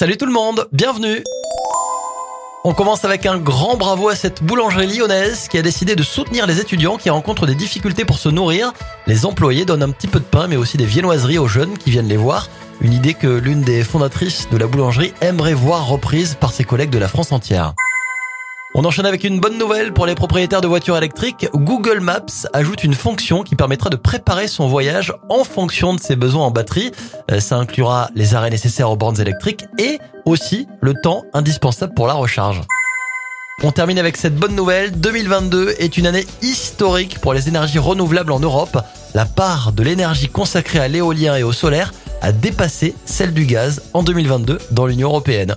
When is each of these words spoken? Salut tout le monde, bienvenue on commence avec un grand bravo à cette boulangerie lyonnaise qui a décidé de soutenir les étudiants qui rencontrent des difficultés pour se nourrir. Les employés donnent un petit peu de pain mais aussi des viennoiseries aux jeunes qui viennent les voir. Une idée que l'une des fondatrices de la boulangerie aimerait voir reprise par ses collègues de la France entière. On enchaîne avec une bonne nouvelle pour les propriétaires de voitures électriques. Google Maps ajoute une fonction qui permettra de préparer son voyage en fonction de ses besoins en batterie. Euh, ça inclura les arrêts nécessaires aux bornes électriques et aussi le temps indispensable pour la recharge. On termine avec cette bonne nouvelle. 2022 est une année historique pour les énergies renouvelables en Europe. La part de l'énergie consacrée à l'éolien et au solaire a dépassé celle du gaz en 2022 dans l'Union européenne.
Salut 0.00 0.16
tout 0.16 0.24
le 0.24 0.32
monde, 0.32 0.66
bienvenue 0.72 1.22
on 2.64 2.72
commence 2.72 3.04
avec 3.04 3.26
un 3.26 3.36
grand 3.36 3.76
bravo 3.76 4.08
à 4.08 4.14
cette 4.14 4.42
boulangerie 4.42 4.86
lyonnaise 4.86 5.46
qui 5.48 5.58
a 5.58 5.62
décidé 5.62 5.94
de 5.94 6.02
soutenir 6.02 6.46
les 6.46 6.58
étudiants 6.58 6.96
qui 6.96 7.10
rencontrent 7.10 7.46
des 7.46 7.54
difficultés 7.54 8.06
pour 8.06 8.18
se 8.18 8.30
nourrir. 8.30 8.72
Les 9.06 9.26
employés 9.26 9.66
donnent 9.66 9.82
un 9.82 9.90
petit 9.90 10.06
peu 10.06 10.18
de 10.18 10.24
pain 10.24 10.46
mais 10.46 10.56
aussi 10.56 10.78
des 10.78 10.86
viennoiseries 10.86 11.38
aux 11.38 11.48
jeunes 11.48 11.76
qui 11.76 11.90
viennent 11.90 12.08
les 12.08 12.16
voir. 12.16 12.48
Une 12.80 12.94
idée 12.94 13.12
que 13.12 13.26
l'une 13.26 13.60
des 13.60 13.84
fondatrices 13.84 14.48
de 14.50 14.56
la 14.56 14.66
boulangerie 14.66 15.12
aimerait 15.20 15.52
voir 15.52 15.86
reprise 15.86 16.34
par 16.34 16.52
ses 16.52 16.64
collègues 16.64 16.90
de 16.90 16.98
la 16.98 17.08
France 17.08 17.32
entière. 17.32 17.74
On 18.72 18.84
enchaîne 18.84 19.06
avec 19.06 19.24
une 19.24 19.40
bonne 19.40 19.58
nouvelle 19.58 19.92
pour 19.92 20.06
les 20.06 20.14
propriétaires 20.14 20.60
de 20.60 20.68
voitures 20.68 20.96
électriques. 20.96 21.48
Google 21.54 21.98
Maps 21.98 22.46
ajoute 22.52 22.84
une 22.84 22.94
fonction 22.94 23.42
qui 23.42 23.56
permettra 23.56 23.90
de 23.90 23.96
préparer 23.96 24.46
son 24.46 24.68
voyage 24.68 25.12
en 25.28 25.42
fonction 25.42 25.92
de 25.92 26.00
ses 26.00 26.14
besoins 26.14 26.46
en 26.46 26.50
batterie. 26.52 26.92
Euh, 27.32 27.40
ça 27.40 27.56
inclura 27.56 28.10
les 28.14 28.36
arrêts 28.36 28.50
nécessaires 28.50 28.88
aux 28.88 28.96
bornes 28.96 29.20
électriques 29.20 29.64
et 29.78 29.98
aussi 30.24 30.68
le 30.80 30.94
temps 30.94 31.24
indispensable 31.34 31.94
pour 31.94 32.06
la 32.06 32.14
recharge. 32.14 32.60
On 33.64 33.72
termine 33.72 33.98
avec 33.98 34.16
cette 34.16 34.36
bonne 34.36 34.54
nouvelle. 34.54 34.92
2022 34.92 35.74
est 35.78 35.98
une 35.98 36.06
année 36.06 36.26
historique 36.40 37.18
pour 37.18 37.34
les 37.34 37.48
énergies 37.48 37.80
renouvelables 37.80 38.32
en 38.32 38.40
Europe. 38.40 38.78
La 39.14 39.26
part 39.26 39.72
de 39.72 39.82
l'énergie 39.82 40.28
consacrée 40.28 40.78
à 40.78 40.86
l'éolien 40.86 41.34
et 41.34 41.42
au 41.42 41.52
solaire 41.52 41.92
a 42.22 42.30
dépassé 42.30 42.94
celle 43.04 43.34
du 43.34 43.46
gaz 43.46 43.82
en 43.94 44.04
2022 44.04 44.58
dans 44.70 44.86
l'Union 44.86 45.08
européenne. 45.08 45.56